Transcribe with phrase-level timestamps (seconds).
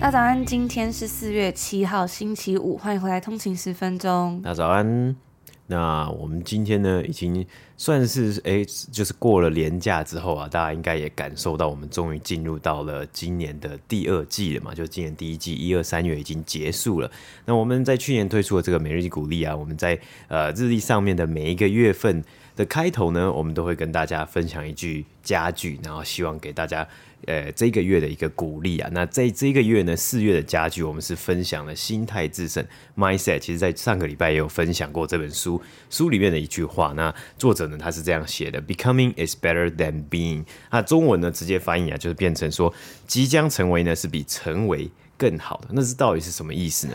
[0.00, 4.40] 大早安，今天是四月七号，星期五，欢迎回来通勤十分钟。
[4.42, 5.14] 大早安，
[5.66, 17.10] 那我们今天呢，已经算是哎、就是过了年假之后啊，大家应该也感受到，我们终于进入到了今年的第二季了嘛，就今年第一季一二三月已经结束了。
[17.44, 22.24] 那我们在去年推出的这个每日一鼓励啊，我们在呃日历上面的每一个月份
[22.56, 26.86] 的开头呢，我们都会跟大家分享一句佳句，然后希望给大家。
[27.26, 32.64] 呃，这个月的一个鼓励啊，那在这个月呢，四月的佳句，我们是分享了心态致胜
[32.96, 33.38] （mindset）。
[33.40, 36.94] 其实，在上个礼拜也有分享过这本书，书里面的一句话。
[36.96, 42.72] 那作者呢，他是这样写的：“Becoming is better than being。”那中文呢，直接翻译啊，就是变成说，
[43.06, 45.68] 即将成为呢，是比成为更好的。
[45.72, 46.94] 那这到底是什么意思呢？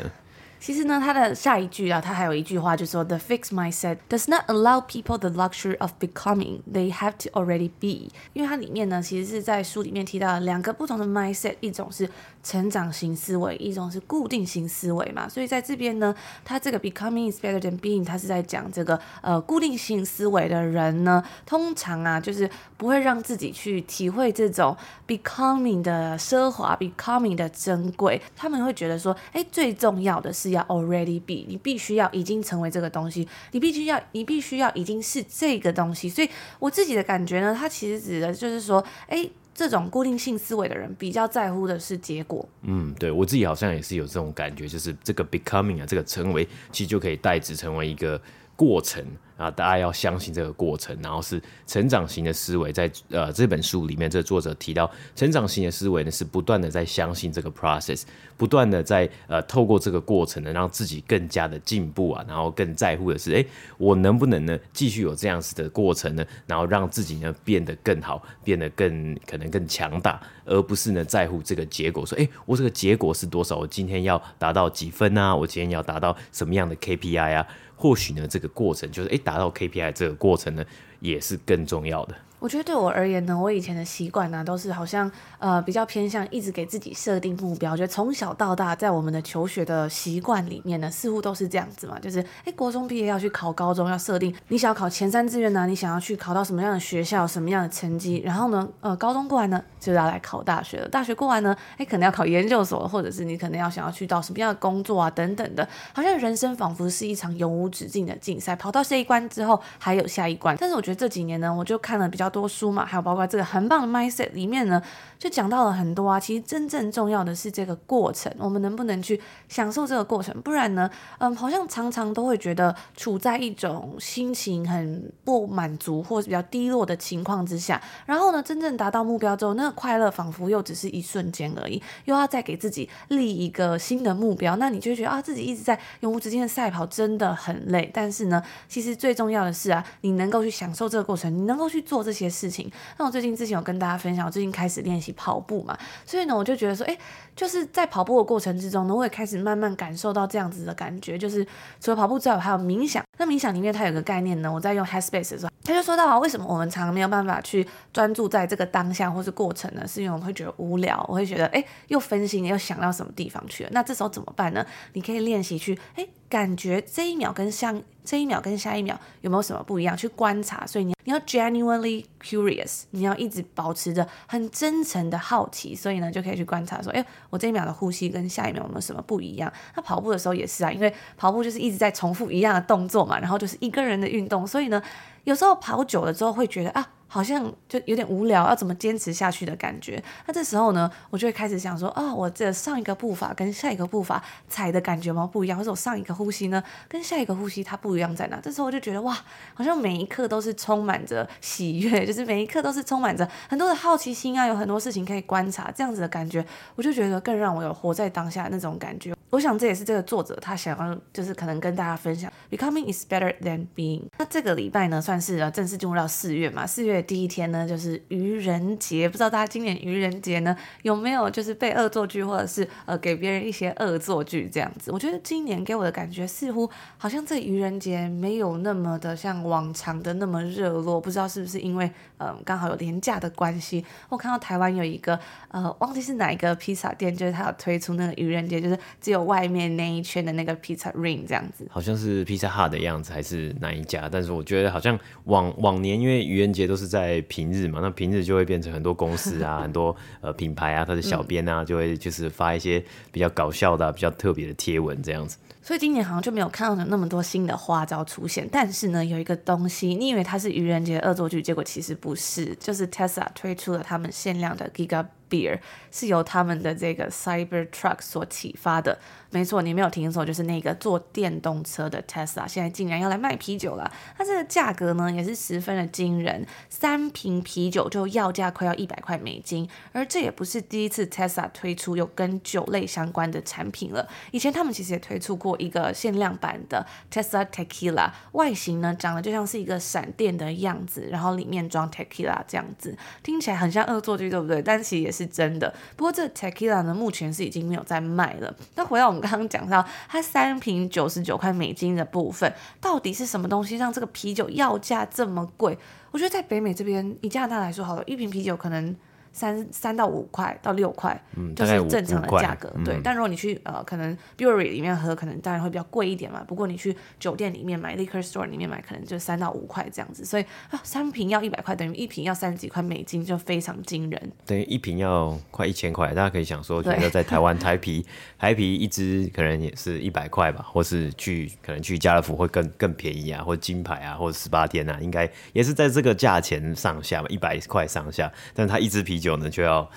[0.60, 7.70] 其实呢，他的下一句啊，他还有一句话，就说：“The fixed mindset does not allow people the luxury of becoming; they have to already
[7.80, 12.10] be。”因为它里面呢，其实是在书里面提到两个不同的 mindset，一种是
[12.42, 15.30] 成长型思维，一种是固定型思维嘛。
[15.30, 24.76] 所以在这边呢，他这个 “becoming is better than being”，他是在讲这个呃固定型思维的人呢，通常啊，就是不会让自己去体会这种
[25.08, 28.20] becoming 的奢华，becoming 的珍贵。
[28.36, 30.45] 他们会觉得说，哎，最重要的是。
[30.46, 36.08] 是要 already be，你必须要已经成为这个东西，你必须要，你必须要已经是这个东西。
[36.08, 36.30] 所以
[36.60, 42.48] 我自己的感觉呢，它其实指的就是说，哎，这种固定性思维的人比较在乎的是结果。
[42.62, 48.22] 嗯，对，我自己好像也是有这种感觉，就是这个 becoming 啊，这个成为，其实就可以代指成为一个
[48.56, 49.04] 过程。
[49.38, 58.04] 啊，大家要相信这个过程，然后是成长型的思维，在呃这本书里面，这个作者提到，成长型的思维呢是不断的在相信这个 process，
[58.38, 63.46] 不断的在呃透过这个过程呢，让自己更加的进步啊，然后更在乎的是，哎，
[63.78, 73.58] 我能不能呢继续有这样子的过程呢，然后让自己呢变得更好，变得更可能更强大，而不是呢在乎这个结果，说，哎，我这个结果是多少？
[73.58, 75.36] 我今天要达到几分啊？
[75.36, 77.46] 我今天要达到什么样的 KPI 啊？
[77.78, 79.20] 或许呢这个过程就是，哎。
[79.26, 80.64] 达到 KPI 这个过程呢，
[81.00, 82.16] 也是更重要的。
[82.46, 87.72] 我觉得对我而言呢，我以前的习惯呢，都是好像呃比较偏向一直给自己设定目标。
[87.72, 110.56] 我觉得从小到大，在我们的求学的习惯里面呢，似乎都是这样子嘛，就是哎，国中毕业要去考高中，要设定你想要考前三志愿呢，你想要去考到什么样的学校，什么样的成绩，然后呢，呃，高中过完呢，就要来考大学了，大学过完呢，哎，可能要考研究所，或者是你可能要想要去到什么样的工作啊，等等的，好像人生仿佛是一场永无止境的竞赛，跑到这一关之后还有下一关。
[110.60, 114.82] 但是我觉得这几年呢，我就看了比较多书嘛，还有包括这个很棒的 mindset 里面呢，
[115.18, 116.20] 就讲到了很多啊。
[116.20, 120.36] 其实真正重要的是这个过程，我们能不能去享受这个过程？
[120.42, 127.82] 不然呢，嗯，好像常常都会觉得处在一种心情很不满足或是比较低落的情况之下。
[128.06, 137.90] 然后呢，真正达到目标之后，那个快乐仿佛又只是一瞬间而已，又要再给自己立一个新的目标，那你就觉得啊，自己一直在永无止境的赛跑，真的很累。
[137.94, 142.72] 但是呢，其实最重要的是啊，你能够去享受这个过程，你能够去做这些事情。
[142.98, 146.98] 那我最近之前有跟大家分享，我最近开始练习跑步嘛，所以呢，我就觉得说，哎，
[147.36, 151.46] 就是在跑步的过程之中呢，我也开始慢慢感受到这样子的感觉，就是
[151.80, 153.04] 除了跑步之外，还有冥想。
[153.18, 159.88] 那冥想里面它有个概念呢，我在用 Headspace 的时候，他就说到啊，为什么我们常常没有办法去专注在这个当下或是过程呢？
[159.88, 163.70] 是因为我们会觉得无聊，我会觉得，哎，又分心，又想到什么地方去了。
[163.72, 164.66] 那这时候怎么办呢？
[164.94, 166.06] 你可以练习去，哎。
[166.30, 169.96] 感觉这一秒跟上这一秒跟下一秒有没有什么不一样？
[169.96, 179.52] 去观察，所以你你要 genuinely curious，你要一直保持着很真诚的好奇，所以呢就可以去观察说，哎，我这一秒的呼吸跟下一秒有没有什么不一样？
[179.76, 184.82] 那跑步的时候也是啊，因为跑步就是一直在重复一样的动作嘛，然后就是一个人的运动，所以呢
[185.26, 186.88] 有时候跑久了之后会觉得啊。
[187.08, 190.04] 好像就有点无聊，要怎么坚持下去的感觉。
[190.26, 195.58] 那这时候呢，我就会开始想说，啊、我这上一个步伐跟下一个步伐踩的感觉吗不一样？
[195.58, 198.38] 或者我上一个呼吸呢，跟下一个呼吸它不一样在哪？
[198.42, 199.18] 这时候我就觉得哇，
[199.54, 206.44] 好像每一刻都是充满着喜悦，就是每一刻都是充满着很多的好奇心啊，有很多事情可以观察，这样子的感觉，
[206.76, 209.16] 我就觉得更让我有活在当下那种感觉。
[209.32, 214.04] 我想这也是这个作者他想要，就是可能跟大家分享，Becoming is better than being。
[214.18, 219.08] 那这个礼拜呢，算但是啊正式进入到四月嘛，四月第一天呢，就是愚人节。
[219.08, 224.92] 不知道大家今年愚人节呢，有没有就是被恶作剧，或者是呃给别人一些恶作剧这样子？
[224.92, 231.00] 我觉得今年给我的感觉，似乎好像这愚人节没有那么的像往常的那么热络。
[231.00, 231.86] 不知道是不是因为
[232.18, 233.86] 嗯、呃、刚好有连假的关系？
[234.10, 235.18] 我看到台湾有一个
[235.48, 244.10] 呃忘记是哪一个披萨店，就是他有推出那个愚人节，就是只有外面那一圈的那个披萨 ring 这样子，好像是披萨哈的样子，还是哪一家？
[244.12, 255.38] 但是我觉得好像往往年，因为愚人节都是在平日嘛，那平日就会变成很多公司啊， 很多呃品牌啊，它的小编啊，就会就是发一些比较搞笑的、啊、比较特别的贴文这样子。
[255.62, 258.48] 所以今年好像就没有看到有那么多新的花招出现。
[258.52, 265.60] 但是呢，有一个东西，你以为它是愚人节恶作剧，结果其实不是，就是 Tesla 推出了他们限量的 Giga Beer，
[265.92, 268.98] 是由他们的这个 Cybertruck 所启发的。
[269.32, 273.92] 没错，你没有听错，就是那个坐电动车的 Tesla，现在竟然要来卖啤酒了。
[274.18, 279.68] 它这个价格呢，也是十分的惊人，三瓶啤酒就要价快要一百块美金。
[279.92, 294.62] 而这也不是第一次 Tesla 推出有跟酒类相关的产品了，以前他们其实也推出过一个限量版的 Tesla Tequila，外形呢长得就像是一个闪电的样子，然后里面装 Tequila 这样子，听起来很像恶作剧，对不对？
[294.62, 295.74] 但其实也是真的。
[295.98, 298.56] 不过这 Tequila 呢，目前是已经没有在卖了。
[298.76, 299.22] 那回到我们。
[299.26, 305.76] 刚刚讲到它三瓶九十九块美金的部分，到底是什么东西让这个啤酒要价这么贵？
[306.12, 308.96] 我觉得在北美这边，以加拿大来说，好了，一瓶啤酒可能。
[309.36, 313.02] 三三到五块到六块，嗯，就是正常的价格，对。
[313.04, 316.42] 但如果你去呃，可能 brewery 里面喝，可能当然会比较贵一点嘛。
[316.48, 320.24] 不过你去酒店里面买，liquor store 里面买，可能就三到五块这样子。
[320.24, 324.32] 所以啊，三瓶要一百块，等于一瓶要三十几块美金，就非常惊人。
[324.46, 328.06] 等于一瓶要快一千块，大家可以想说，觉得在台湾台啤，
[328.40, 338.32] 台啤一支可能也是一百块吧，或是去可能去家乐福会更更便宜啊，或者金牌啊，或者十八天啊，应该也是在这个价钱上下嘛，一百块上下。
[338.54, 339.25] 但它一支啤酒。
[339.26, 339.90] 酒呢就要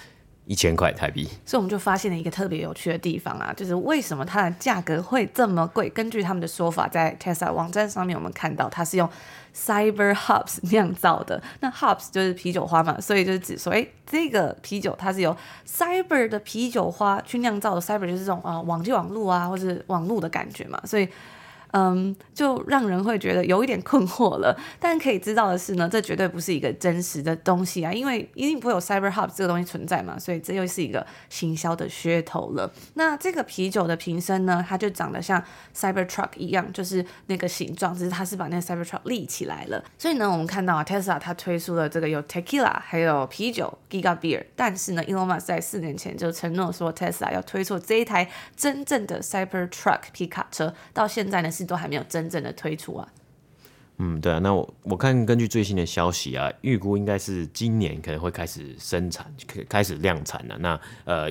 [0.46, 5.90] 一千块台币，所以我们就发现了一个特别有趣的地方啊，就是为什么它的价格会这么贵？
[5.90, 9.06] 根据他们的说法，在 Tesla 网站上面，我们看到它是用
[9.54, 11.42] Cyber Hops 酿造的。
[11.60, 15.36] 那 Hops 就是啤酒花嘛，所以就是指说，哎，这个啤酒它是由
[15.66, 17.80] Cyber 的啤酒花去酿造的。
[17.80, 21.06] Cyber 就是这种啊、呃，网际网路啊，或是网路的感觉嘛，所以。
[21.72, 24.58] 嗯，就让人会觉得有一点困惑了。
[24.80, 32.72] 但可以知道的是呢，这绝对不是一个真实的东西啊，因为一定不会有 Cyber Hub 这个东西存在嘛，所以这又是一个行销的噱头了。
[32.94, 35.44] 那这个啤酒的瓶身呢，它就长得像
[35.76, 39.84] Cyber Truck 一样，就是那个形状，只是它是把那个 Cyber Truck 立起来了。
[39.98, 51.50] 所以呢，我们看到啊，Tesla 它推出了这个有 Tequila 还有啤酒 Giga Beer，但是呢，Elon Musk 在四年前就承诺说 Tesla 要推出这一台真正的 Cyber Truck 皮卡车，到现在呢。
[51.64, 53.08] 都还没有真正的推出啊。
[53.98, 59.32] 嗯，对啊，那我我看根据最新的消息啊，预估应该是今年可能会开始生产，
[59.68, 60.56] 开始量产了。
[60.58, 61.28] 那呃。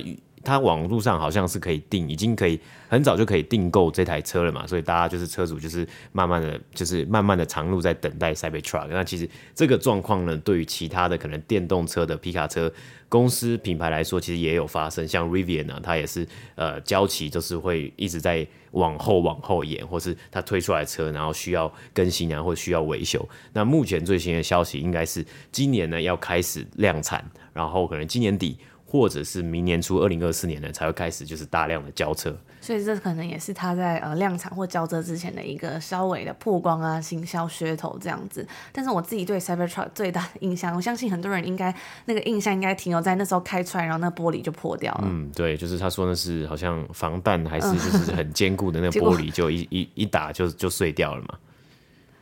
[0.48, 8.86] 它网络上好像是可以订，已经可以很早就可以订购这台车了嘛，所以大家就是车主就是慢慢的就是慢慢的长路在等待 Cybertruck。
[8.88, 12.72] 那其实这个状况呢，对于其他的可能电动车的皮卡车
[13.10, 15.06] 公司品牌来说，其实也有发生。
[15.06, 23.28] 像 Rivian 啊，它也是呃交期就是会一直在往后往后延，或是它推出来的车，然后需要更新啊，或需要维修。
[23.52, 28.56] 那目前最新的消息应该是今年呢要开始量产，然后可能今年底。
[28.90, 38.48] 或者是明年初二零二四年呢，才会开始就是大量的交车，所以这可能也是他在呃量产或交车之前的一个稍微的曝光啊，行销噱头这样子。
[38.72, 41.74] 但是我自己对 Cybertruck 最大的印象，我相信很多人应该
[42.06, 45.04] 那个印象应该停留在那时候开出来，然后那玻璃就破掉了。
[45.04, 51.34] 嗯，对，就是他说那是好像防弹还是就是很坚固的那个玻璃， 就一一一打就就碎掉了嘛。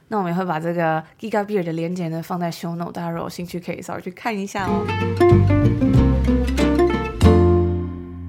[0.08, 5.96] 那我们也会把这个 Giga Beer 的链接呢放在 Show Note，大家如果有兴趣可以稍微去看一下哦。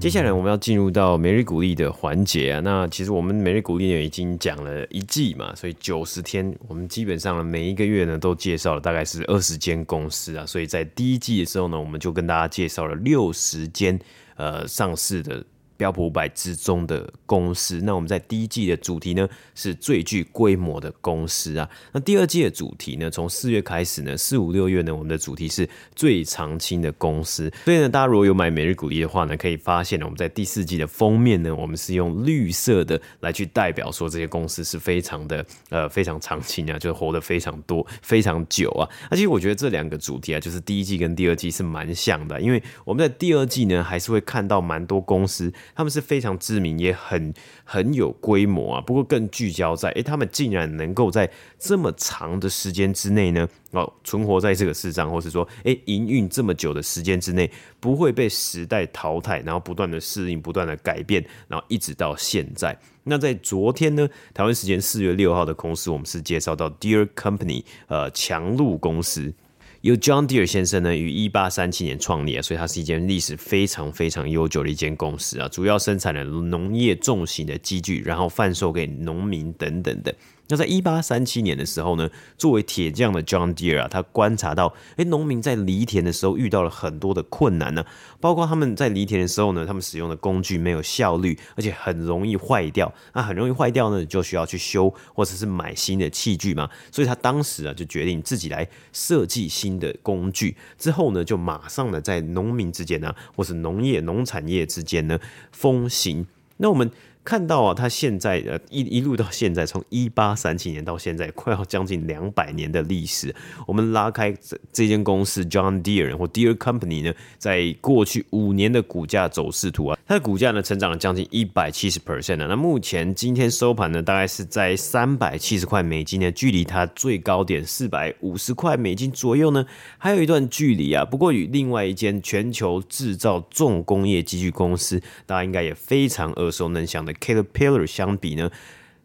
[0.00, 2.60] 接下来我们要进入到每日鼓励的环节啊。
[2.60, 10.46] 那其实我们每日鼓励呢已经讲了一季嘛，所以九十天，我们基本上呢每一个月呢都介绍了大概是二十间公司啊。
[10.46, 13.98] 所以在第一季的时候呢，我们就跟大家介绍了六十间
[14.36, 15.44] 呃上市的。
[15.78, 21.70] 标普五百之中的公司，那我们在第一季的主题呢是最具规模的公司啊。
[21.92, 27.50] 那第二季的主题呢，从四月开始呢，四五六月呢，我们的主题是最长青的公司。
[27.64, 38.82] 所以呢，大家如果有买每日股历的话呢，可以发现呢，我们在第四季的封面呢，我们是用绿色的来去代表说这些公司是非常的呃非常长青啊，就是活得非常多非常久啊。
[39.08, 45.52] 而且我觉得这两个主题啊，就是第一季跟第二季是蛮像的，因为我们在第二季呢，还是会看到蛮多公司。
[45.74, 47.32] 他们是非常知名，也很
[47.64, 48.80] 很有规模啊。
[48.80, 62.76] 不过更聚焦在，诶，他们竟然能够在这么长的时间之内呢，哦，存活在这个市场，或是说，诶，营运这么久的时间之内，不会被时代淘汰，然后不断的适应，不断的改变，然后一直到现在。
[63.04, 69.32] 那在昨天呢，台湾时间四月六号的公司，我们是介绍到 Dear Company，呃，强鹿公司。
[69.82, 80.12] 由 John Deere 先生呢，于一八三七年创立啊，所以它是一间历史非常非常悠久的一间公司啊，主要生产了农业重型的机具，然后贩售给农民等等的。
[80.48, 87.84] 那在一八三七年的时候呢，作为铁匠的 John Deere 啊，他观察到，哎，农民在犁田的时候遇到了很多的困难呢，
[88.18, 92.92] 包括他们在犁田的时候呢，他们使用的工具没有效率，而且很容易坏掉。
[93.12, 96.68] 那很容易坏掉呢，就需要去修或者是买新的器具嘛。
[96.90, 100.56] 所以他当时啊，就决定自己来设计新的工具。
[100.78, 105.18] 之后呢，就马上呢，在农民之间呢，或是农业农产业之间呢，
[105.52, 106.26] 风行。
[106.56, 106.90] 那我们。
[107.28, 113.34] 看到啊，他现在呃一一路到现在，从一八三七年到现在，快要将近两百年的历史。
[113.66, 122.46] 我们拉开这这间公司 John Deere 或 Deere Company 呢，在过去五年的股价走势图啊，它的股价呢成长了将近一百七十 percent 啊。
[122.48, 129.66] 那目前今天收盘呢，大概是在三百七十块美金呢，距离它最高点四百五十块美金左右呢，
[129.98, 131.04] 还有一段距离啊。
[131.04, 137.14] 不过与另外一间全球制造重工业机具公司，大家应该也非常耳熟能详的。
[137.20, 138.50] Caterpillar 相比呢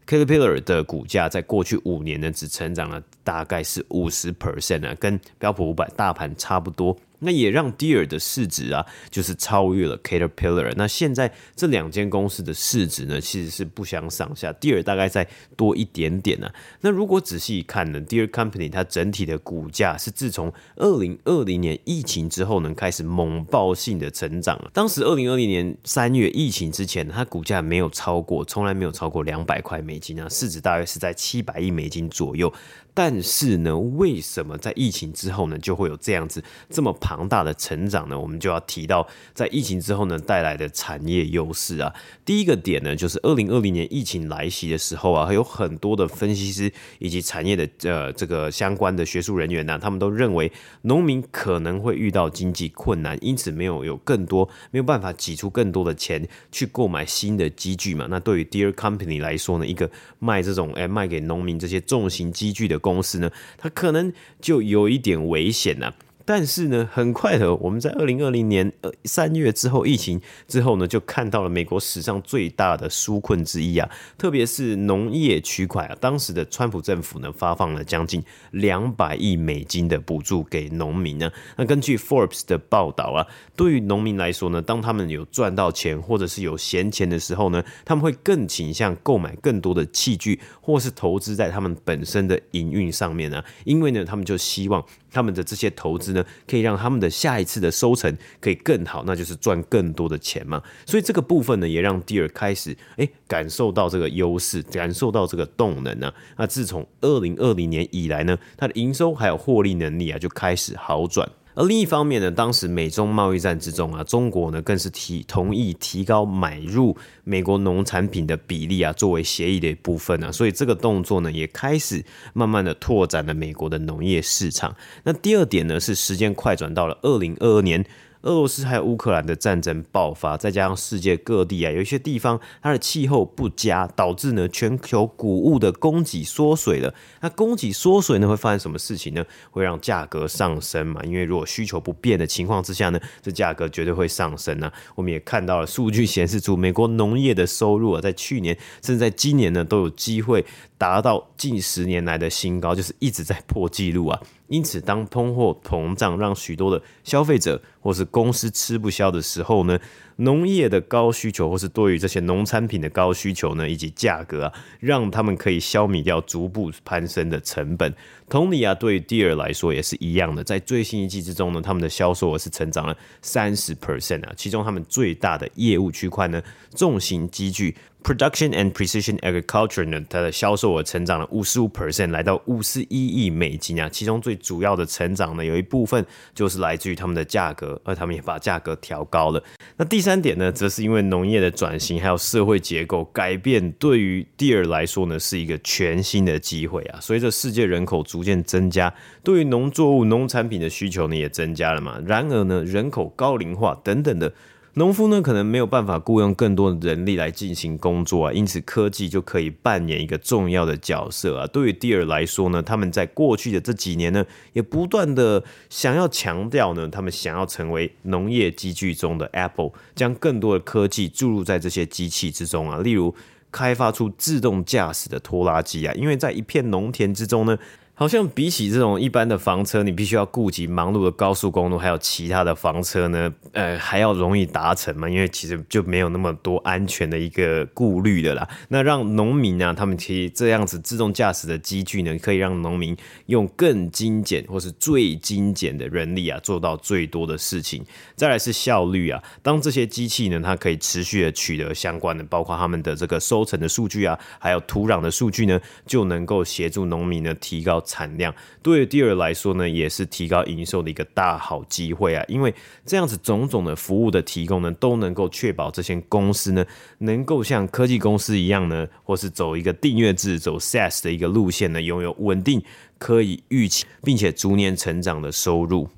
[0.08, 6.98] ，Caterpillar 的股价在过去五年呢，只成长了大概是五十 percent 啊，跟标普五百大盘差不多。
[7.24, 10.74] 那也让 Deer 的市值啊，就是超越了 Caterpillar。
[10.76, 16.56] 那现在这两间公司的市值呢，其实是不相上下，Deer 大概再多一点点呢、啊。
[16.82, 24.60] 那如果仔细一看呢，Deer Company 它整体的股价是自从二零二零年疫情之后呢，开始猛爆性的成长。
[24.74, 32.52] 当时二零二零年三月疫情之前，它股价没有超过，从来没有超过两百块美金啊，市值大约是在七百亿美金左右。
[32.96, 38.20] 但是呢，为什么在疫情之后呢，就会有这样子这么庞大的成长呢？
[38.20, 41.92] 我们就要提到在疫情之后呢带来的产业优势啊。
[42.24, 50.52] 第一个点呢，就是二零二零年疫情来袭的时候啊，有很多的分析师以及产业的呃这个相关的学术人员呢、他们都认为
[50.84, 58.06] 农民可能会遇到经济困难，因此没有有更多没有办法挤出更多的钱去购买新的机具嘛。
[58.08, 62.80] 那对于 Deer Company 来说呢，一个卖这种哎卖给农民这些重型机具的。
[62.84, 64.12] 公司呢，它可能
[64.42, 65.94] 就有一点危险呢。
[66.26, 81.30] 但是呢，很快的，我们在二零二零年呃三月之后，疫情之后呢，就看到了美国史上最大的纾困之一啊，特别是农业区块啊，当时的川普政府呢，发放了将近两百亿美金的补助给农民呢。
[81.58, 94.84] 那根据 Forbes 的报道啊，对于农民来说呢，当他们有赚到钱或者是有闲钱的时候呢，他们会更倾向购买更多的器具，或是投资在他们本身的营运上面呢，因为呢，他们就希望。
[95.14, 100.62] 他们的这些投资呢，可以让他们的下一次的收成可以更好，那就是赚更多的钱嘛。
[100.86, 106.14] 所以这个部分呢，也让 Deere 开始哎感受到这个优势，感受到这个动能啊。
[106.38, 111.30] 那自从二零二零年以来呢，它的营收还有获利能力啊，就开始好转。
[111.56, 124.76] 而另一方面呢，当时美中贸易战之中啊，中国呢更是提同意提高买入美国农产品的比例啊，作为协议的一部分啊，所以这个动作呢也开始慢慢的拓展了美国的农业市场。
[125.04, 127.86] 那第二点呢是时间快转到了二零二二年。
[128.24, 136.94] 俄罗斯还有乌克兰的战争爆发，再加上世界各地啊，有一些地方它的气候不佳，导致呢全球谷物的供给缩水了。
[137.20, 139.26] 那供给缩水呢，会发生什么事情呢？
[139.52, 141.02] 会让价格上升嘛？
[141.04, 144.72] 因为如果需求不变的情况之下呢，这价格绝对会上升啊。
[144.96, 150.46] 我们也看到了数据显示出，美国农业的收入啊，在去年甚至在今年呢，都有机会
[150.78, 154.22] 达到近十年来的新高，就是一直在破纪录啊。
[154.54, 159.80] 因此，当通货膨胀让许多的消费者或是公司吃不消的时候呢，
[160.24, 167.94] 农业的高需求，或是对于这些农产品的高需求呢，以及价格啊，让他们可以消弭掉逐步攀升的成本。
[168.30, 176.42] 同理啊，对于 Deer 来说也是一样的，在最新一季之中呢，他们的销售额是成长了三十 percent 啊，其中他们最大的业务区块呢，
[176.76, 177.76] 重型机具。
[178.04, 183.88] Production and Precision Agriculture 呢，它的销售额成长了五十五 percent，来到五十一亿美金啊。
[183.88, 189.42] 其中最主要的成长呢，有一部分就是来自于他们的价格，而他们也把价格调高了。
[189.78, 197.00] 那第三三点呢，则是因为农业的转型还有社会结构改变，对于 deer 来说呢，是一个全新的机会啊。
[197.02, 198.94] 随着世界人口逐渐增加，
[199.24, 202.00] 对于农作物、农产品的需求呢，也增加了嘛。
[202.06, 204.32] 然而呢，人口高龄化等等的。
[204.76, 211.46] 农夫呢，可能没有办法雇佣更多的人力来进行工作啊，因此科技就可以扮演一个重要的角色啊。
[211.46, 223.14] 对于 Deer 来说呢，他们在过去的这几年呢，也不断的想要强调呢，他们想要成为农业机具中的 Apple，将更多的科技注入在这些机器之中啊，例如
[223.52, 227.56] 开发出自动驾驶的拖拉机啊，因为在一片农田之中呢。
[227.96, 235.08] 好像比起这种一般的房车，你必须要顾及忙碌的高速公路，还有其他的房车呢，呃，还要容易达成嘛？
[235.08, 238.50] 因为其实就没有那么多安全的一个顾虑的啦。
[238.70, 242.98] 那让农民啊，他们其实这样子自动驾驶的机具呢，可以让农民
[243.28, 247.86] 用更精简或是最精简的人力啊，做到最多的事情。
[248.16, 257.83] 再来是效率啊，当这些机器呢，它可以持续的取得相关的，包括他们的这个收成的数据啊，还有土壤的数据呢，就能够协助农民呢提高。
[257.86, 262.24] 产量对于 Deer 来说呢，也是提高营收的一个大好机会啊！
[262.28, 262.54] 因为
[262.86, 266.66] 这样子种种的服务的提供呢，都能够确保这些公司呢，
[267.00, 272.64] 能够像科技公司一样呢，或是走一个订阅制、走 SaaS 的一个路线呢，拥有稳定、
[272.98, 275.90] 可以预期并且逐年成长的收入。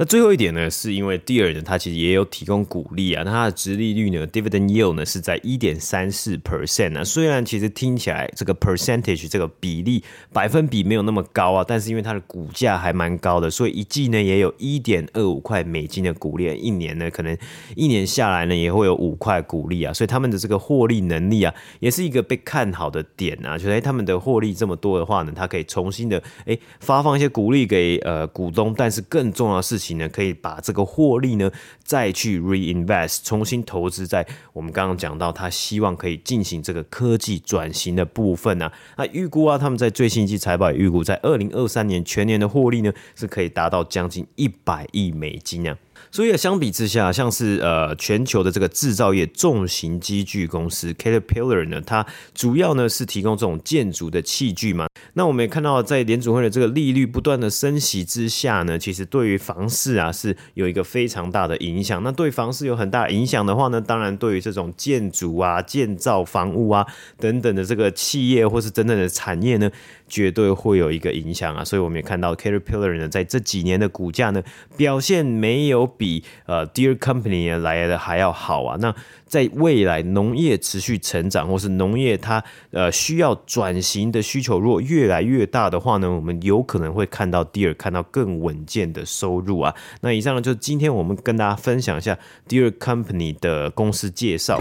[0.00, 7.02] 那最后一点呢，是因为第二呢，它其实也有提供股利啊，那它的殖利率呢，Dividend Yield 呢是在一点三四 percent 啊。
[7.02, 17.36] 虽然其实听起来这个 percentage 这个比例百分比没有那么高啊，但是因为它的股价还蛮高的，所以一季呢也有一点二五块美金的股利，一年呢可能
[17.74, 29.87] 一年下来呢也会有五块股利啊，所以他们的这个获利能力啊，也是一个被看好的点啊，就是诶他们的获利这么多的话呢，它可以重新的诶发放一些股利给呃股东，但是更重要的事情。
[29.94, 31.50] 呢，可以把这个获利呢，
[31.82, 38.72] 再去 reinvest，重新投资在我们刚刚讲到，他希望可以进行这个科技转型的部分啊。
[38.96, 45.76] 那预估啊，他们在最新一季财报也预估，在二零二三年全年的获利呢，是可以达到将近一百亿美金啊。
[46.10, 54.86] 所以相比之下，像是呃全球的这个制造业重型机具公司 Caterpillar 呢，它主要呢是提供这种建筑的器具嘛。
[55.14, 62.02] 那我们也看到，在联储会的这个利率不断的升息之下呢，其实对于房市啊是有一个非常大的影响。
[62.02, 66.86] 那对房市有很大影响的话呢，当然对于这种建筑啊、建造房屋啊
[67.18, 69.70] 等等的这个企业或是等等的产业呢，
[70.08, 71.64] 绝对会有一个影响啊。
[71.64, 74.42] 所以我们也看到 Caterpillar 呢，在这几年的股价呢
[74.76, 75.88] 表现没有。
[75.98, 78.76] 比呃 Deer Company 来的还要好啊！
[78.78, 78.94] 那
[79.26, 89.74] 在未来农业持续成长，或是农业它呃需要转型的需求如果越来越大的话呢，我们有可能会看到 Deer 看到更稳健的收入啊。
[90.02, 92.16] 那以上呢，就是今天我们跟大家分享一下
[92.48, 94.60] Deer Company 的公司介绍。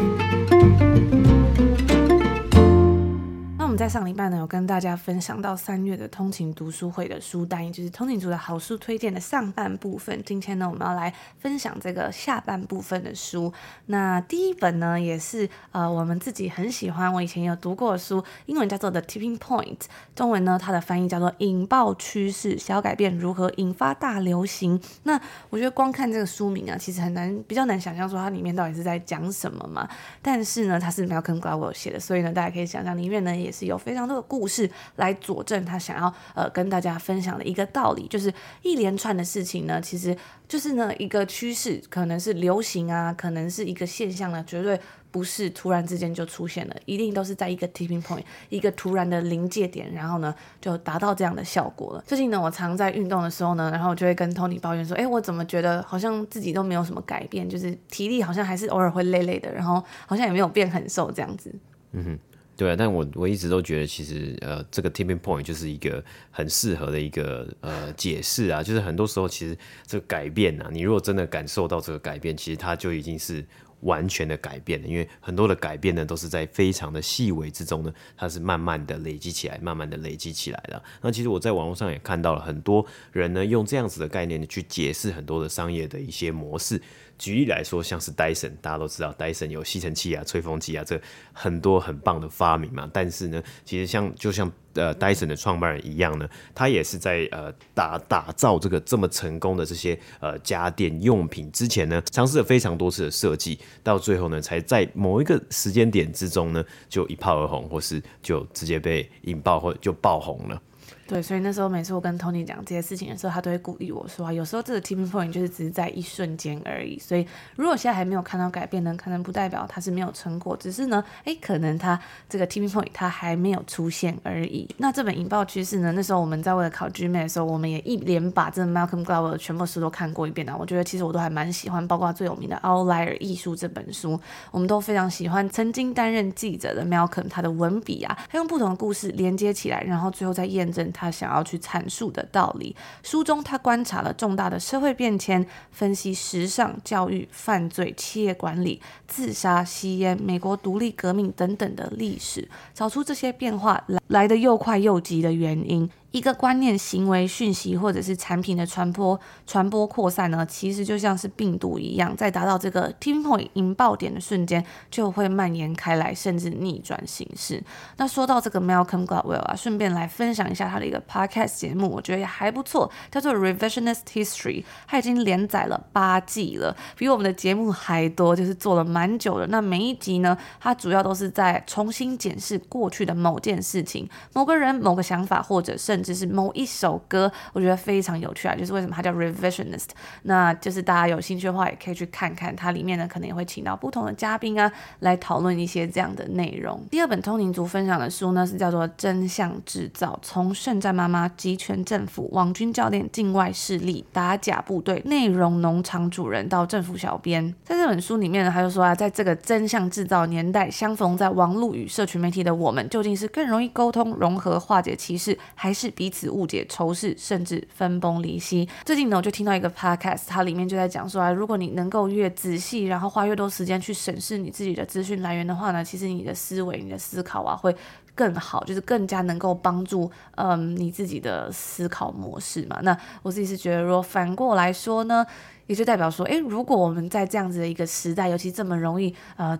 [3.78, 10.20] 在上礼拜呢，有跟大家分享到三月的通勤读书会的书单，也就是通勤族的好书推荐的上半部分。
[10.26, 13.54] 今天呢，我们要来分享这个下半部分的书。
[13.86, 19.78] 那第一本呢，也是呃我们自己很喜欢，我以前有读过的书，英文叫做《The Tipping Point》，
[20.16, 24.80] 中文呢它的翻译叫做《引爆趋势：小改变如何引发大流行》。
[25.04, 29.88] 那我觉得光看这个书名啊，其实很难，比较难想象说它里面到底是在讲什么嘛。
[30.20, 33.67] 但是呢，它是 Malcolm Gladwell 写的，所以呢，大家可以想象里面呢也是。
[33.68, 44.80] 有非常多的故事来佐证他想要呃跟大家分享的一个道理，就是一连串的事情呢，其实就是呢一个趋势，可能是流行啊，可能是一个现象呢，绝对
[45.12, 52.04] 不是突然之间就出现了，一定都是在一个 tipping point，一个突然的临界点，然后呢就达到这样的效果了。
[52.06, 61.54] 最近呢，我常在运动的时候呢，然后我就会跟 Tony 抱怨说，哎，我怎么觉得好像自己都没有什么改变，就是体力好像还是偶尔会累累的，然后好像也没有变很瘦这样子。
[61.92, 62.20] 嗯哼。
[62.58, 73.46] 对啊，但我我一直都觉得，其实呃，这个 tipping point 就是一个很适合的一个呃解释啊，就是很多时候其实这个改变啊，你如果真的感受到这个改变，其实它就已经是
[73.82, 80.84] 完全的改变了，因为很多的改变呢，都是在非常的细微之中呢，它是慢慢的累积起来，慢慢的累积起来的。
[81.00, 86.82] 那其实我在网络上也看到了很多人呢，用这样子的概念去解释很多的商业的一些模式。
[87.18, 91.00] 举例来说，像是 Dyson，大家都知道 Dyson 有吸尘器啊、吹风机啊，这
[91.34, 92.90] 很多很棒的发明嘛。
[92.94, 110.62] 但是呢，其实像就像呃 Dyson 的创办人一样呢，他也是在呃打打造这个这么成功的这些呃家电用品之前呢，尝试了非常多次的设计，到最后呢，才在某一个时间点之中呢，就一炮而红，或是就直接被引爆或就爆红了。
[111.08, 117.00] 对，所以那时候每次我跟 Tony 讲这些事情的时候，他都会鼓励我说啊，有时候这个 tipping point 就是只是在一瞬间而已。
[117.00, 124.68] 所以如果现在还没有看到改变呢，可能不代表他是没有成果，只是呢，哎，可能他这个 tipping point 他还没有出现而已。
[124.78, 130.58] 那这本引爆趋势呢，那时候我们在为了考 GMA 的时候，我们也一连把这个 Malcolm Gladwell 全部书都看过一遍啊。
[130.60, 134.20] 我觉得其实我都还蛮喜欢，包括最有名的《Outlier 艺术》这本书，
[134.52, 135.48] 我们都非常喜欢。
[135.50, 141.56] 曾经担任记者的 Malcolm，他的文笔啊，他用不同的故事连接起来，然后最后再验证他想要去。
[141.68, 142.74] 阐述的道理。
[143.04, 155.90] 书中他观察了重大的社会变迁，分析时尚、教育、犯罪、企业管理、自杀、吸烟、美国独立革命等等的历史，找出这些变化来来得又快又急的原因。
[156.18, 167.64] 一个观念、行为、讯息或者是产品的传播、传播扩散呢，其实就像是病毒一样，在达到这个 tipping point 引爆点的瞬间，就会蔓延开来，甚至逆转形式。
[167.98, 179.46] 那说到这个 Malcolm Gladwell 啊，顺便来分享一下他的一个 podcast 节目，我觉得也还不错，叫做 Revisionist History，他已经连载了八季了，比我们的节目还多，就是做了蛮久的。
[179.48, 188.56] 那每一集呢，他主要都是在重新检视过去的某件事情、某个人、某个想法，或者甚至只是某一首歌，我觉得非常有趣啊！
[188.56, 189.88] 就是为什么它叫 Revisionist，
[190.22, 192.56] 那就是大家有兴趣的话，也可以去看看。
[192.56, 196.82] 它里面呢，可能也会请到不同的嘉宾啊，来讨论一些这样的内容。
[196.90, 207.44] 第二本通灵族分享的书呢，是叫做《真相制造：从圣战妈妈、集权政府、网军教练、境外势力、打假部队、内容农场主人到政府小编》。
[207.66, 218.68] 在这本书里面呢，他就说啊，在这个真相制造年代，相逢在网络与社群媒体的我们，究竟是更容易沟通、融合、化解歧视，还是彼此误解、仇视，甚至分崩离析。
[218.86, 227.76] 最近呢，我就听到一个 podcast，它里面就在讲说啊，如果你能够越仔细，然后花越多时间去审视你自己的资讯来源的话呢，其实你的思维、你的思考啊会
[228.14, 232.80] 更好，就是更加能够帮助嗯你自己的思考模式嘛。
[232.84, 235.26] 那我自己是觉得，如果反过来说呢，
[235.68, 239.58] 也就代表说，诶，如果我们在这样子的一个时代，尤其这么容易呃。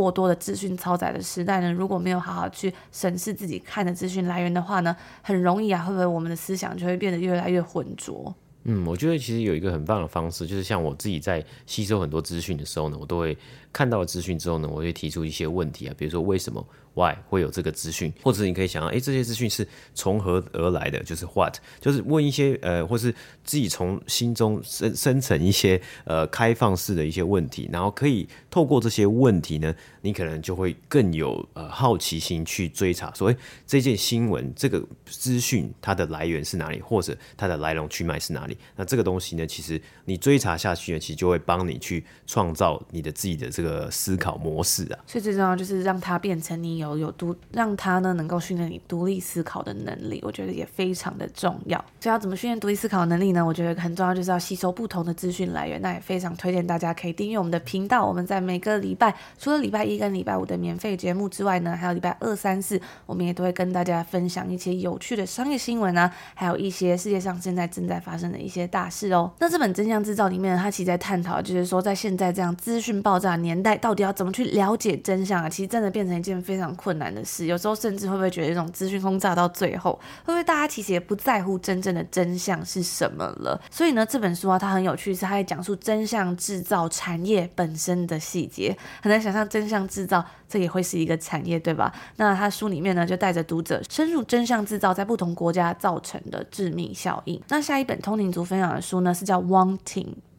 [0.00, 8.34] 过多的资讯超载的时代呢，如果没有好好去审视自己看的资讯来源的话呢，很容易啊，会不会我们的思想就会变得越来越浑浊？
[8.64, 13.36] 嗯，我觉得其实有一个很棒的方式，就是像我自己在吸收很多资讯的时候呢，我都会
[13.72, 21.02] 看到了资讯之后呢，我会提出一些问题啊，比如说为什么？Why 会有这个资讯，或者你可以想到，哎，这些资讯是从何而来的？
[21.02, 23.10] 就是 What，就是问一些呃，或是
[23.42, 38.54] 自己从心中生生成一些呃开放式的一些问题，然后可以透过这些问题呢，你可能就会更有呃好奇心去追查，说，哎，这件新闻这个资讯它的来源是哪里，或者它的来龙去脉是哪里？
[38.76, 44.98] 那这个东西呢，其实你追查下去呢，其实就会帮你去创造你的自己的这个个思考模式啊。
[45.06, 46.82] 所以最重要就是让它变成你。
[46.82, 51.78] 有有独让它呢能够训练你独立思考的能力，我觉得也非常的重要。
[52.00, 53.44] 所以要怎么训练独立思考能力呢？
[53.44, 55.80] 我觉得很重要，就是要吸收不同的资讯来源。
[55.80, 58.04] 那也非常推荐大家可以订阅我们的频道。
[58.04, 69.30] 我们在每个礼拜，除了礼拜一跟礼拜五的免费节目之外呢，还有礼拜二、三、四，我们也都会跟大家分享一些有趣的商业新闻啊，还有一些世界上现在正在发生的一些大事哦。
[69.38, 75.48] 那这本真相制造里面，它其实在探讨，就是说在现在这样资讯爆炸年年代，到底要怎么去了解真相啊？
[75.48, 79.92] 其实真的变成一件非常困难的事，有时候甚至会不会觉得一种资讯轰炸到最后，
[80.24, 83.60] 会不会大家其实也不在乎真正的真相是什么了？
[83.70, 88.74] 所以呢，这本书啊，它很有趣，是它在讲述真相制造产业本身的细节。
[89.02, 91.92] 很难想象真相制造这也会是一个产业，对吧？
[92.16, 97.40] 那它书里面呢，就带着读者深入真相制造在不同国家造成的致命效应。
[97.48, 99.78] 那下一本通灵族分享的书呢，是叫《Wanting》。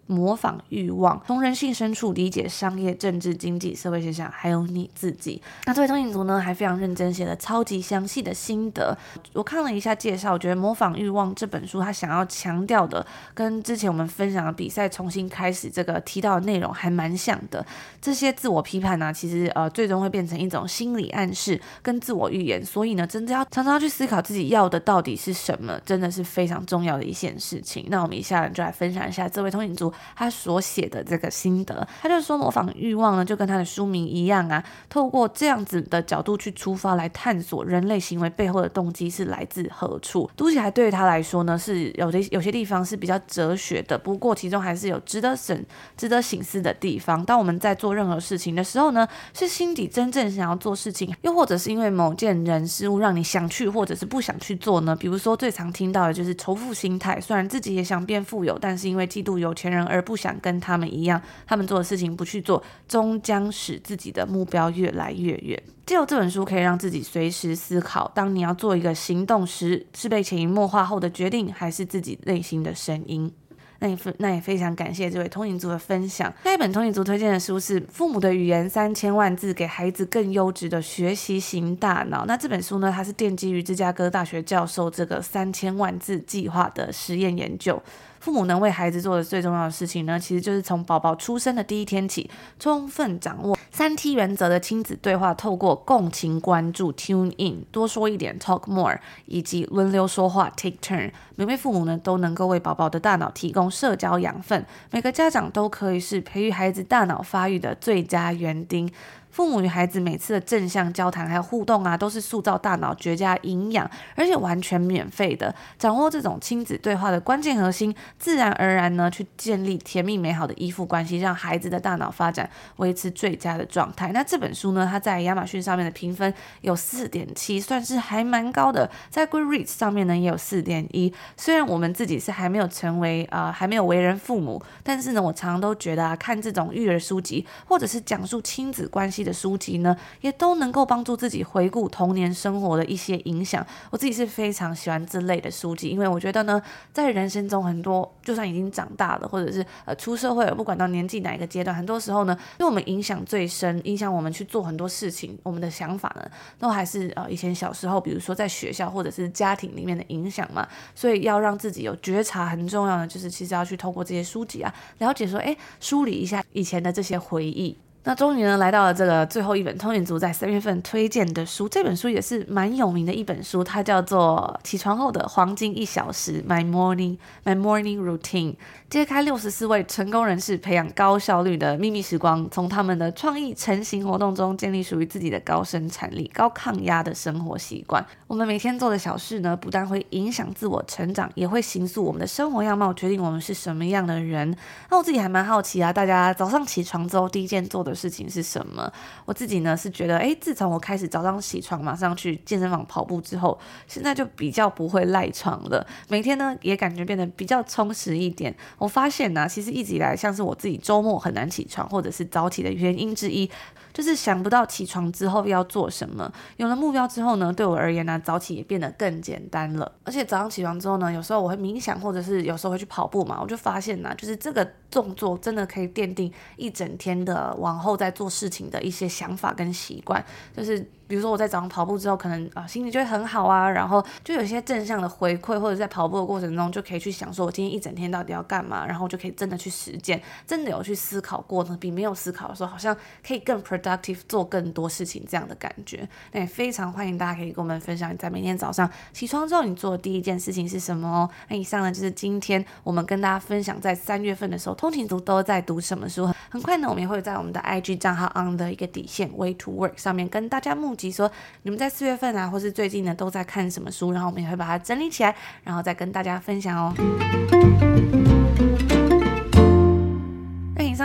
[0.08, 5.42] 模仿欲望，从人性深处理解商业、政治、经济、社会现象，还有你自己。
[5.66, 8.98] 那这位通灵族呢，还非常认真写了超级详细的心得。
[9.32, 17.66] 我看了一下介绍，我觉得《模仿欲望》这本书，他想要强调的，跟之前我们分享的比赛重新开始这个提到的内容还蛮像的。
[18.02, 22.64] 这些自我批判呢、其实呃，最终会变成一种心理暗示跟自我预言。
[22.64, 27.86] 所以呢，真的要常常去思考自己要的到底是什么，真的是非常重要的一件事情。
[27.90, 29.93] 那我们一下就来分享一下这位通灵族。
[30.16, 31.88] 他所写的这个心得。
[32.02, 40.30] 他就说，模仿欲望呢，就跟他的书名一样啊，透过这样子的角度去出发来探索人类行为背后的动机是来自何处。
[40.36, 45.66] 读起来对于他来说呢，是有的有些地方是比较哲学的，不过其中还是有值得省、
[45.98, 47.24] 值得省思的地方。
[47.26, 54.96] 当我们在做任何事情的时候呢，是心底真正想要做事情，又或者是因为某件人事物让你想去，或者是不想去做呢？
[54.96, 65.62] 比如说最常听到的就是仇富心态，虽然自己也想变富有，但是因为嫉妒有钱人而不想跟他们一样，他们做的事情不去做，终将使自己的目标越来越远。
[65.86, 73.32] 借由这本书可以让自己随时思考，当你要做一个行动时，是被潜移默化后的决定，还是自己内心的声音？
[73.80, 76.34] 那也非那也非常感谢这位通勤族的分享。
[76.46, 82.24] 下一本通勤族推荐的书是《父母的语言三千万字，给孩子更优质的学习型大脑》。
[82.26, 87.84] 那这本书呢，它是奠基于芝加哥大学教授这个三千万字计划的实验研究。
[88.24, 104.66] 父母能为孩子做的最重要的事情呢，其实就是从宝宝出生的第一天起，充分掌握三 T 原则的亲子对话，透过共情关注 （tune in）、多说一点 （talk more） 以及轮流说话 （take turn），每位父母呢都能够为宝宝的大脑提供社交养分。
[104.92, 108.90] 每个家长都可以是培育孩子大脑发育的最佳园丁。
[109.34, 115.54] 父母与孩子每次的正向交谈还有互动啊，都是塑造大脑绝佳营养，而且完全免费的。
[115.80, 124.12] 掌握这种亲子对话的关键核心，自然而然呢，去建立甜蜜美好的依附关系，让孩子的大脑发展维持最佳的状态。
[124.12, 128.88] 那这本书呢，它在亚马逊上面的评分有四点七，算是还蛮高的。
[129.10, 131.12] 在 Goodreads 上面呢，也有四点一。
[131.36, 143.66] 虽然我们自己是还没有成为、呃，还没有为人父母，但是呢，我常常都觉得啊，看这种育儿书籍，或者是讲述亲子关系的书籍呢，也都能够帮助自己回顾童年生活的一些影响。
[143.90, 160.68] 我自己是非常喜欢这类的书籍，因为我觉得呢，在人生中很多，就算已经长大了，或者是呃出社会了，不管到年纪哪一个阶段，很多时候呢，对我们影响最深，影响我们去做很多事情，我们的想法呢，都还是呃以前小时候，比如说在学校或者是家庭里面的影响嘛。
[160.96, 167.78] 所以要让自己有觉察，很重要的就是其实要去透过这些书籍啊，了解说，哎，梳理一下以前的这些回忆。
[168.06, 171.70] 那终于呢，来到了这个最后一本通勤族在三月份推荐的书。
[171.70, 178.56] 这本书也是蛮有名的一本书，它叫做《起床后的黄金一小时》（My Morning My Morning Routine）。
[178.90, 188.06] 揭开六十四位成功人士培养高效率的秘密时光，从他们的创意成型活动中建立属于自己的高生产力、高抗压的生活习惯。
[188.28, 194.56] 我们每天做的小事呢，不但会影响自我成长，也会形塑我们的生活样貌，决定我们是什么样的人。
[194.92, 198.92] 那我自己还蛮好奇啊，大家早上起床之后第一件做的事情是什么？
[199.26, 205.86] 我自己呢是觉得，诶，自从我开始早上起床，马上去健身房跑步之后，现在就比较不会赖床了。
[206.08, 208.56] 每天呢也感觉变得比较充实一点。
[208.78, 213.50] 我发现呢、其实一直以来，像是我自己周末很难起床，或者是早起的原因之一，
[213.94, 216.32] 就是想不到起床之后要做什么。
[216.58, 219.92] 有了目标之后呢，对我而言呢、早起也变得更简单了。
[220.04, 230.26] 而且早上起床之后呢，有时候我会冥想，或者是有时候会去跑步嘛，我就发现呢、就是这个动作真的可以奠定一整天的往后在做事情的一些想法跟习惯，
[230.58, 230.90] 就是。
[231.08, 246.08] 比如说我在早上跑步之后，可能啊心情就会很好啊，然后就有一些正向的回馈，或者在跑步的过程中就可以去想说，我今天一整天到底要干嘛，然后就可以真的去实践，真的有去思考过呢，比没有思考的时候好像可以更 productive，做更多事情这样的感觉。
[246.32, 251.30] 那也非常欢迎大家可以跟我们分享你在每天早上起床之后你做的第一件事情是什么哦。
[251.50, 256.32] 那以上呢就是今天我们跟大家分享在三月份的时候通勤族都在读什么书。
[256.50, 261.32] 很快呢我们也会在我们的 IG 账号 on 的一个底线 way to work 上面跟大家目即说
[261.64, 264.12] 你们在四月份啊，或是最近呢，都在看什么书？
[264.12, 268.23] 然后我们也会把它整理起来，然后再跟大家分享哦。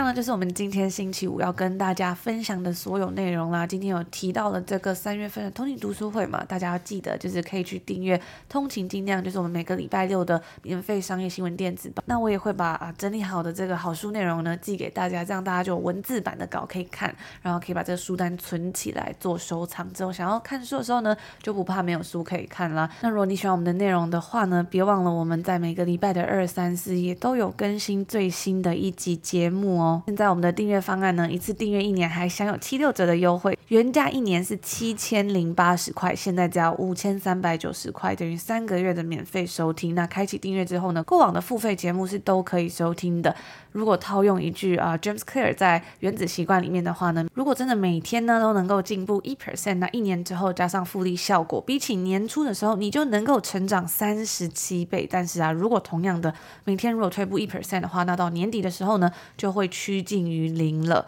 [0.09, 3.67] 那就是我们今天星期五要跟大家分享的所有内容啦。
[3.67, 8.19] 今天有提到了这个三月份的通勤读书会嘛，大家要记得就是可以去订阅
[8.49, 12.03] 通勤精酿，就是我们每个礼拜六的免费商业新闻电子版。
[12.07, 19.93] 那我也会把啊整理好的这个好书内容呢寄给大家，这样大家就有文字版的稿可以看，然后可以把这个书单存起来做收藏。
[19.93, 22.89] 之后想要看书的时候呢，就不怕没有书可以看啦。
[23.01, 29.98] 那如果你喜欢我们的内容的话呢，别忘了我们在每个礼拜的二三四也都有更新最新的一集节目哦。
[30.05, 39.95] 现在我们的订阅方案呢，一次订阅一年还享有七六折的优惠，原价一年是七千零八十块，现在只要五千三百九十块，等于三个月的免费收听。
[39.95, 43.35] 那开启订阅之后呢，过往的付费节目是都可以收听的。
[43.71, 55.07] 如果套用一句啊，James Clear 在《原子习惯》里面的话呢，如果真的每天呢都能够进步一 percent，那一年之后加上复利效果，比起年初的时候，你就能够成长三十七倍。
[55.09, 56.33] 但是啊，如果同样的
[56.63, 61.03] 每天如果退步一 percent 的话，那到年底的时候呢，就会趋近于零了。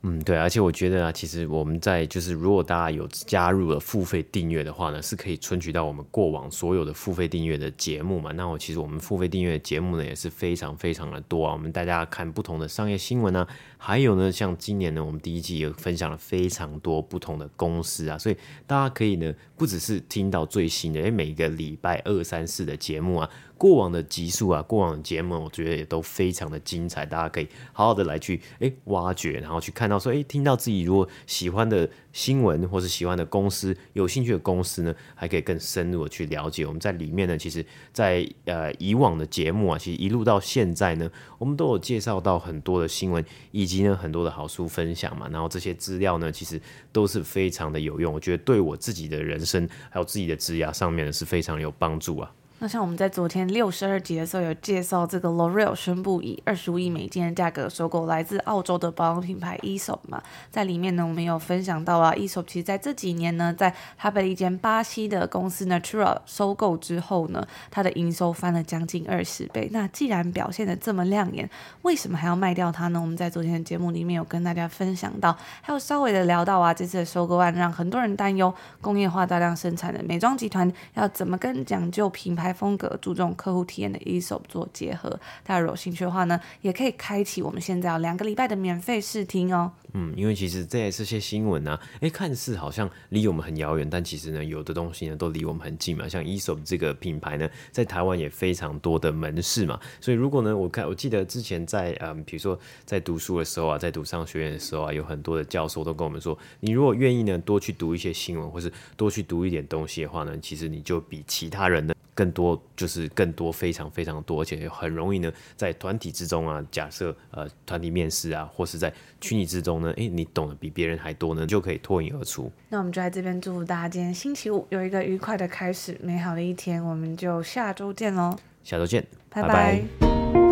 [0.00, 8.32] 嗯，对，而且我觉得啊，其实我们在就是，如果大家有加入了付费订阅的话呢，是可以存取到我们过往所有的付费订阅的节目嘛。
[8.32, 11.52] 那我其实我们付费订阅的节目呢，也是非常非常的多啊。
[11.52, 13.46] 我们大家看不同的商业新闻呢、
[13.78, 18.36] 还有呢，像今年呢，我们第一季也分享了非常多不同的公司啊，所以
[18.66, 23.30] 大家可以呢，不只是听到最新的，诶，每个礼拜二、三、四的节目啊。
[23.58, 36.66] 过往的集数啊，过往的节目，我觉得也都非常的精彩，大家可以好好的来去诶挖掘，然后去看到说诶，听到自己如果喜欢的新闻或是喜欢的公司，有兴趣的公司呢，还可以更深入的去了解。
[36.66, 45.28] 我们在里面呢，其实在，在呃以往的节目啊，其实一路到现在呢，我们都有介绍到很多的新闻，以以及呢很多的好书分享嘛。
[45.28, 46.60] 然后这些资料呢，其实
[46.92, 52.30] 都是非常的有用，我觉得对我自己的人生还有自己的职业上面呢，是非常有帮助啊。
[52.58, 69.68] 那像我们在昨天六十二集的时候有介绍，这个 L'Oreal 宣布以二十五亿美金的价格收购来自澳洲的保养品牌 Esop 嘛，在里面呢，我们有分享到啊，Esop 其实在这几年呢，在它被一间巴西的公司 Natura 收购之后呢，它的营收翻了将近二十倍。
[69.70, 71.50] 那既然表现的这么亮眼，
[71.82, 72.98] 为什么还要卖掉它呢？
[72.98, 85.10] 我们在昨天的节目里面有跟大家分享到，还有稍微的聊到啊，这次的收购案让很多人担忧，工业化大量生产的美妆集团要怎么跟讲究品牌风格、注重客户体验的 Aesop 做结合，
[85.44, 89.72] 大家有兴趣的话呢，也可以开启我们现在有两个礼拜的免费试听哦。
[89.98, 96.06] 嗯，因为其实这这些新闻呢、啊，哎，看似好像离我们很遥远，但其实呢，有的东西呢都离我们很近嘛。
[96.06, 99.80] 像依手这个品牌呢，在台湾也非常多的门市嘛。
[99.98, 111.94] 所以如果呢，我看我记得之前在嗯，比如说在读书的时候啊，在读商学院的时候啊，有很多的教授都跟我们说，你如果愿意呢，多去读一些新闻，或是多去读一点东西的话呢，其实你就比其他人呢。
[112.14, 122.52] 更多就是更多，非常非常多，而且很容易呢，在团体之中啊，假设呃团体面试啊，或是在群体之中呢，诶，你懂得比别人还多呢，就可以脱颖而出。
[122.68, 128.36] 那我们就在这边祝福大家今天星期五有一个愉快的开始，美好的一天，我们就下周见喽。
[128.62, 129.48] 下周见，拜拜。
[129.48, 130.45] 拜拜。